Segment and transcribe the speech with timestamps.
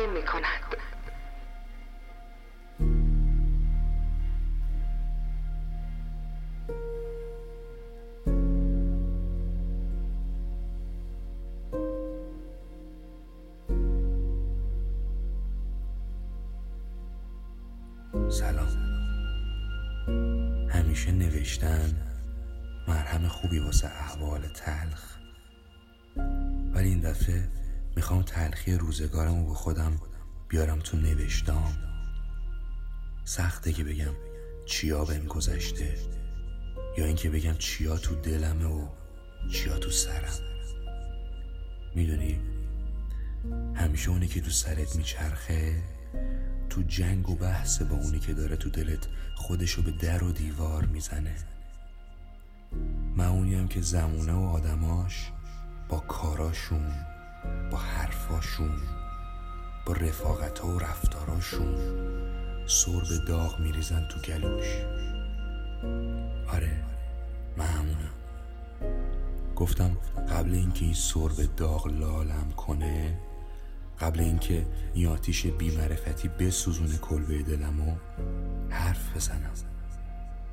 [0.00, 0.80] تقدیم می کند
[18.30, 18.68] سلام.
[20.68, 21.94] همیشه نوشتن
[22.88, 25.16] مرهم خوبی واسه احوال تلخ.
[26.74, 27.59] ولی این دفعه
[27.96, 30.00] می‌خوام تلخی روزگارم رو به خودم
[30.48, 31.76] بیارم تو نوشتام.
[33.24, 34.14] سخته که بگم
[34.66, 35.94] چیا بهم گذشته
[36.98, 38.88] یا اینکه بگم چیا تو دلمه و
[39.52, 40.38] چیا تو سرم.
[41.94, 42.40] می‌دونی؟
[43.74, 45.82] همیشه اونی که تو سرت میچرخه
[46.70, 50.84] تو جنگ و بحث با اونی که داره تو دلت خودشو به در و دیوار
[50.84, 51.36] می‌زنه.
[53.16, 55.32] من اونیم که زمونه و آدماش
[55.88, 56.92] با کاراشون
[57.70, 58.70] با حرفاشون
[59.86, 61.74] با رفاقت ها و رفتاراشون
[62.66, 64.66] سر به داغ میریزن تو گلوش.
[66.48, 66.84] آره
[67.56, 68.10] من همونم.
[69.56, 69.96] گفتم
[70.30, 73.18] قبل اینکه این سر به داغ لالم کنه
[74.00, 77.96] قبل اینکه این آتیش بیمعرفتی بسوزونه کلبه دلمو
[78.70, 79.52] حرف بزنم.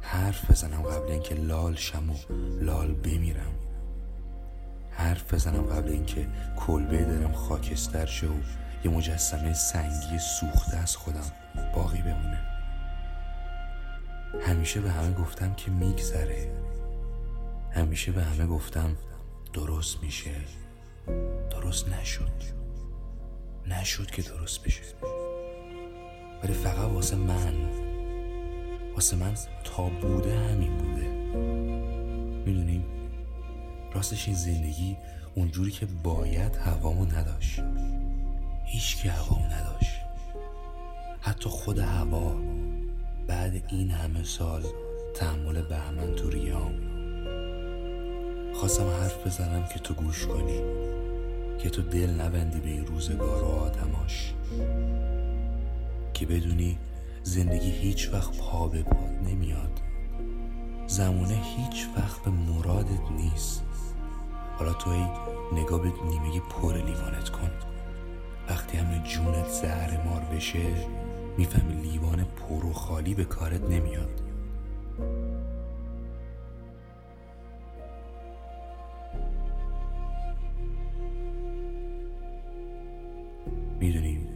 [0.00, 2.14] حرف بزنم قبل اینکه لال شم و
[2.60, 3.52] لال بمیرم.
[5.02, 8.34] حرف بزنم قبل اینکه کلبه دلم خاکستر شه و
[8.84, 11.32] یه مجسمه سنگی سوخته از خودم
[11.74, 12.40] باقی بمونه.
[14.46, 16.52] همیشه به همه گفتم که میگذره.
[17.70, 18.96] همیشه به همه گفتم
[19.52, 20.30] درست میشه.
[21.50, 22.42] درست نشد.
[23.66, 24.82] نشد که درست بشه.
[26.42, 27.54] ولی فقط واسه من.
[28.94, 29.34] واسه من
[29.64, 31.08] تا بوده همین بوده.
[32.46, 33.01] می‌دونیم
[33.94, 34.96] راستش این زندگی
[35.34, 37.60] اونجوری که باید هوامو نداشت.
[38.64, 39.92] هیچ که هوامو نداشت.
[41.20, 42.34] حتی خود هوا
[43.26, 44.62] بعد این همه سال
[45.14, 46.72] تحمل بهمن تو ریام.
[48.54, 50.60] خواستم حرف بزنم که تو گوش کنی
[51.58, 54.34] که تو دل نبندی به این روزگار و آدماش
[56.14, 56.78] که بدونی
[57.22, 59.80] زندگی هیچ وقت پا به پاد نمیاد.
[60.86, 63.62] زمونه هیچ وقت به مرادت نیست.
[64.62, 65.04] حالا تو ای
[65.60, 67.50] نگاه به نیمه پر لیوانت کن.
[68.48, 70.88] وقتی همه جونت زهر مار بشه
[71.38, 74.20] می‌فهمی لیوان پر و خالی به کارت نمیاد.
[83.80, 84.28] می‌دونیم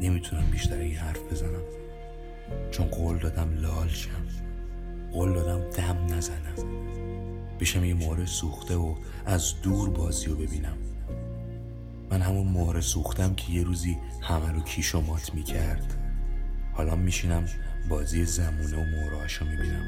[0.00, 1.62] نمی‌تونم بیشتر این حرف بزنم.
[2.70, 4.47] چون قول دادم لال شم.
[5.12, 6.88] قول دادم دم نزنم.
[7.60, 8.94] بشم یه مهره سوخته و
[9.26, 10.76] از دور بازی رو ببینم.
[12.10, 15.94] من همون مهره سوختم که یه روزی همه رو کیش و مات می‌کرد.
[16.72, 17.46] حالا میشینم
[17.88, 19.86] بازی زمونه و مهرهاشو می‌بینم.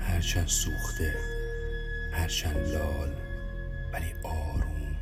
[0.00, 1.14] هرچند سوخته
[2.12, 3.14] هرچند لال
[3.92, 4.96] ولی آروم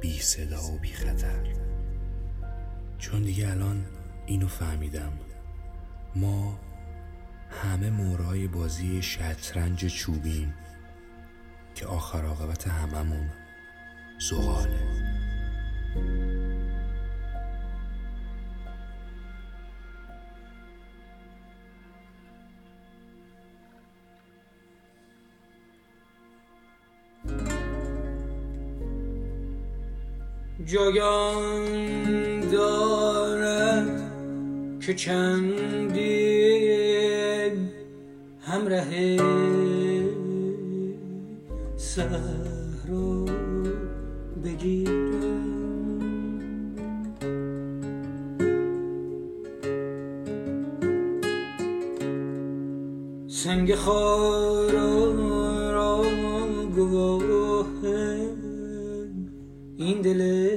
[0.00, 1.46] بی صدا و بی خطر.
[2.98, 3.84] چون دیگه الان
[4.26, 5.12] اینو فهمیدم.
[6.16, 6.58] ما
[7.62, 10.54] همه مورای بازی شطرنج چوبیم
[11.74, 13.28] که آخر عاقبت هممون
[14.18, 15.08] زغاله.
[30.64, 34.10] جایان دارد
[34.80, 36.27] که چندی
[41.98, 43.24] صحرا
[44.44, 45.48] بگیرم.
[53.28, 54.90] سنگ خارا
[55.70, 56.02] را
[56.76, 57.84] گواه
[59.76, 60.48] این دل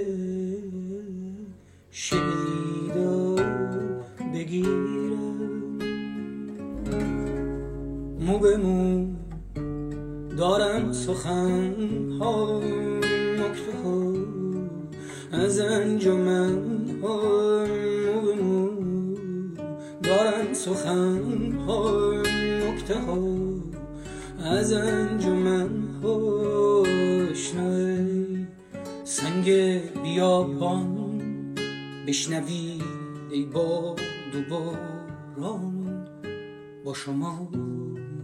[1.92, 3.36] شیدا
[4.34, 5.80] بگیرم.
[8.20, 9.21] مو به مو
[10.42, 11.76] دارم سخن
[12.20, 12.60] ها
[13.40, 14.14] نکته ها
[15.32, 17.66] از انجمن ها
[20.04, 22.12] دارم سخن ها
[22.66, 23.18] نکته ها
[24.44, 25.70] از انجمن
[26.04, 26.84] ها.
[29.04, 29.50] سنگ
[30.04, 31.22] بیابان
[32.08, 32.82] بشنوی
[33.32, 34.00] ای باد
[35.42, 35.54] و
[36.86, 37.50] با شما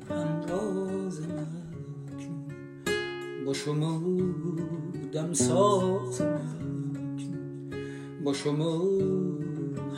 [0.09, 1.76] همراز مکنون
[3.47, 4.01] با شما
[5.13, 7.75] دم ساز مکنون
[8.23, 8.81] با شما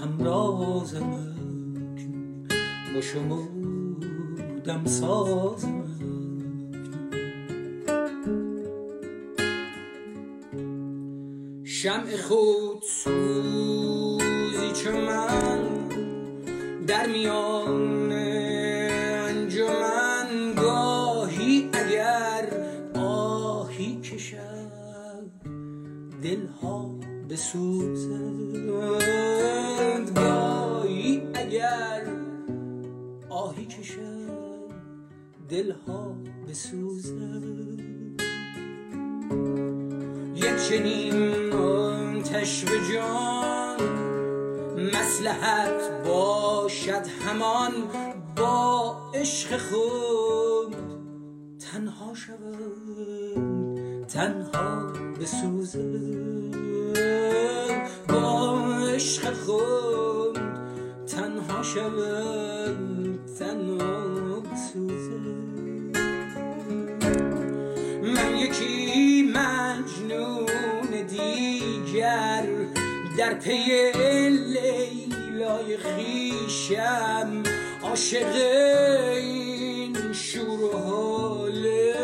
[0.03, 1.35] همرازم
[2.93, 3.47] با شما
[4.65, 5.83] دم سازم
[11.63, 15.87] شمع خود سوزی چه من
[16.87, 18.48] در میان
[26.29, 26.95] دلها
[27.29, 28.13] بسوزد
[30.15, 32.01] گاهی اگر
[33.29, 34.69] آهی کشد
[35.49, 36.15] دلها
[36.49, 37.79] بسوزد
[40.35, 43.79] یک چنین آتش به جان
[44.93, 47.71] مسلحت باشد همان
[48.35, 50.98] با عشق خود.
[51.73, 55.79] تنها شود تنها بسوزد
[58.07, 58.59] با
[58.95, 60.39] عشق خود
[61.07, 65.39] تنها شود تنها بسوزد
[68.03, 72.45] من یکی مجنون دیگر
[73.17, 73.91] در پی
[74.29, 77.43] لیلای خیشم
[77.83, 78.35] عاشق
[80.19, 81.95] شور و حاله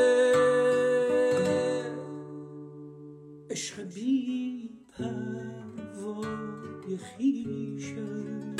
[3.49, 8.55] عشق بی پروای خیشم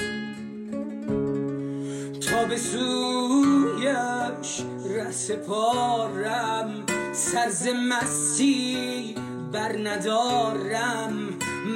[2.21, 9.15] تا به سویش رس پارم سرز مستی
[9.51, 11.29] بر ندارم.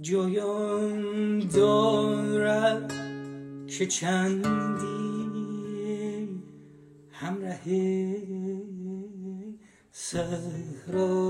[0.02, 2.94] جایان دارد
[3.68, 4.84] که چندی
[7.12, 7.66] همراه
[9.92, 11.30] صحرا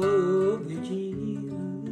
[0.57, 1.83] بگیرم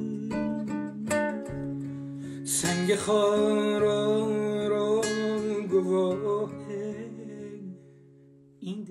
[2.46, 4.22] سنگ خارا
[8.62, 8.86] in